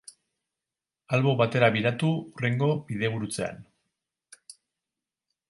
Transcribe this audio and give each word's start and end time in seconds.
Albo 1.17 1.33
batera 1.41 1.69
biratu 1.75 2.09
hurrengo 2.21 2.71
bidegurutzean. 2.89 3.63